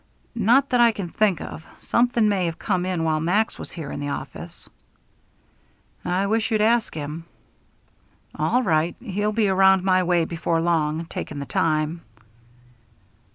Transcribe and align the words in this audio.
"Not 0.33 0.69
that 0.71 0.81
I 0.81 0.91
can 0.93 1.09
think 1.09 1.41
of. 1.41 1.63
Something 1.77 2.27
may 2.27 2.47
have 2.47 2.57
come 2.57 2.87
in 2.87 3.03
while 3.03 3.19
Max 3.19 3.59
was 3.59 3.69
here 3.73 3.91
in 3.91 3.99
the 3.99 4.09
office" 4.09 4.67
"I 6.03 6.25
wish 6.25 6.49
you'd 6.49 6.59
ask 6.59 6.95
him." 6.95 7.25
"All 8.33 8.63
right. 8.63 8.95
He'll 8.99 9.31
be 9.31 9.47
around 9.47 9.83
my 9.83 10.01
way 10.01 10.25
before 10.25 10.59
long, 10.59 11.05
taking 11.05 11.37
the 11.37 11.45
time." 11.45 12.01